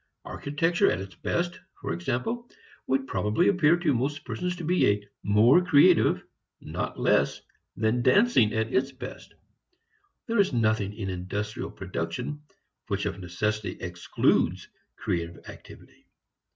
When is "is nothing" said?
10.39-10.93